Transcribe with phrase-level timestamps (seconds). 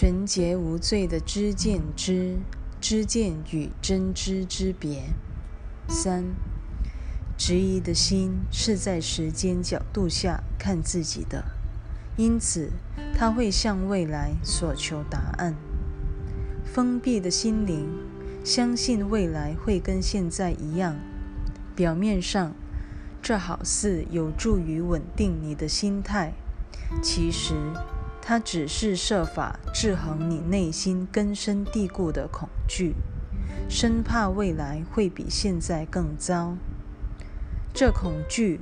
[0.00, 2.36] 纯洁无罪的知见知，
[2.80, 5.02] 知见与真知之别。
[5.88, 6.36] 三，
[7.36, 11.46] 质疑的心是在时间角度下看自己的，
[12.16, 12.70] 因此
[13.12, 15.56] 他会向未来索求答案。
[16.64, 17.88] 封闭的心灵
[18.44, 20.94] 相信未来会跟现在一样，
[21.74, 22.54] 表面上
[23.20, 26.34] 这好似有助于稳定你的心态，
[27.02, 27.56] 其实。
[28.28, 32.94] 它只是设法制衡你内心根深蒂固的恐惧，
[33.70, 36.54] 生怕未来会比现在更糟。
[37.72, 38.60] 这恐惧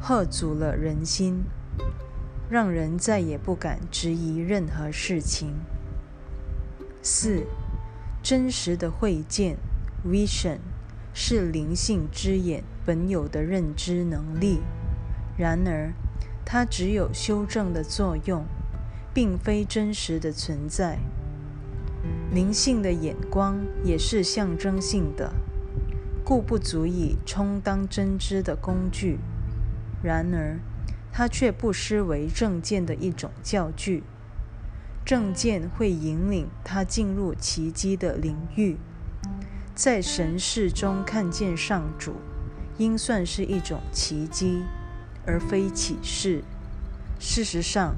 [0.00, 1.42] 吓阻了人心，
[2.48, 5.52] 让人再也不敢质疑任何事情。
[7.02, 7.44] 四，
[8.22, 9.56] 真实的慧见
[10.06, 10.58] （vision）
[11.12, 14.60] 是灵性之眼本有的认知能力，
[15.36, 15.92] 然而
[16.44, 18.44] 它只有修正的作用。
[19.18, 21.00] 并非真实的存在。
[22.30, 25.32] 灵性的眼光也是象征性的，
[26.24, 29.18] 故不足以充当真知的工具。
[30.04, 30.60] 然而，
[31.12, 34.04] 它却不失为正见的一种教具。
[35.04, 38.76] 正见会引领他进入奇迹的领域，
[39.74, 42.12] 在神世中看见上主，
[42.76, 44.62] 应算是一种奇迹，
[45.26, 46.44] 而非启示。
[47.18, 47.96] 事实上。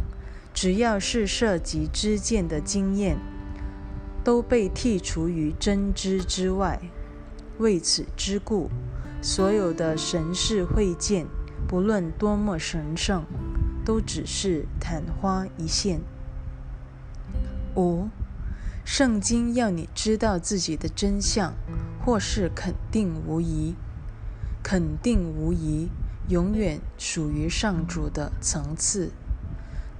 [0.52, 3.16] 只要是涉及知见的经验，
[4.22, 6.80] 都被剔除于真知之外。
[7.58, 8.70] 为此之故，
[9.22, 11.26] 所有的神事会见，
[11.68, 13.24] 不论多么神圣，
[13.84, 16.00] 都只是昙花一现。
[17.76, 18.08] 五，
[18.84, 21.54] 圣经要你知道自己的真相，
[22.04, 23.74] 或是肯定无疑。
[24.62, 25.88] 肯定无疑，
[26.28, 29.12] 永远属于上主的层次。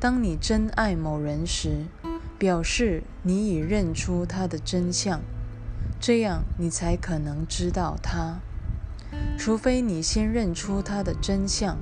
[0.01, 1.85] 当你真爱某人时，
[2.39, 5.21] 表示你已认出他的真相，
[6.01, 8.41] 这样你才可能知道他。
[9.39, 11.77] 除非你先认出他的真相，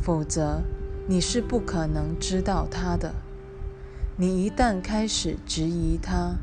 [0.00, 0.62] 否则
[1.06, 3.12] 你是不可能知道他的。
[4.16, 6.36] 你一旦开始质疑他，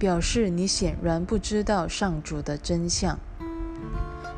[0.00, 3.20] 表示你显然不知道上主的真相。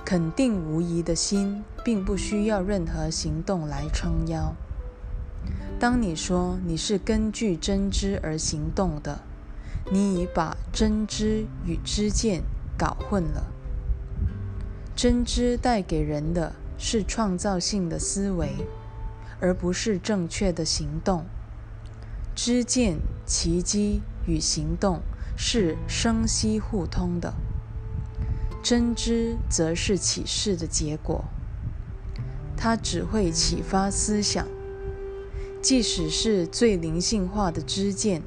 [0.05, 4.55] 肯定无疑的心，并不需要任何行动来撑腰。
[5.79, 9.21] 当你说你是根据真知而行动的，
[9.93, 12.43] 你已把真知与知见
[12.79, 13.47] 搞混了。
[14.95, 18.51] 真知带给人的是创造性的思维，
[19.39, 21.27] 而不是正确的行动。
[22.35, 25.03] 知见、奇迹与行动
[25.37, 27.35] 是生息互通的，
[28.63, 31.25] 真知则是启示的结果，
[32.57, 34.47] 它只会启发思想。
[35.67, 38.23] 即使是最灵性化的知见，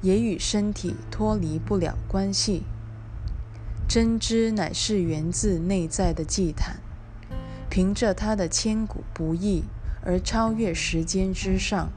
[0.00, 2.62] 也与身体脱离不了关系。
[3.86, 6.80] 真知乃是源自内在的祭坛，
[7.68, 9.64] 凭着它的千古不易
[10.06, 11.90] 而超越时间之上。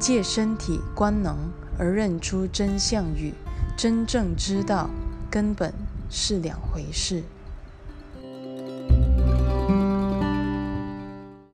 [0.00, 3.34] 借身体官能而认出真相与
[3.76, 4.88] 真正知道，
[5.30, 5.74] 根本
[6.08, 7.24] 是两回事。